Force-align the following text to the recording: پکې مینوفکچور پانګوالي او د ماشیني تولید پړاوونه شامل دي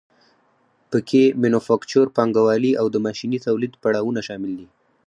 پکې 0.91 1.23
مینوفکچور 1.41 2.07
پانګوالي 2.15 2.71
او 2.81 2.85
د 2.93 2.95
ماشیني 3.05 3.39
تولید 3.45 3.73
پړاوونه 3.81 4.21
شامل 4.27 4.51
دي 4.59 4.67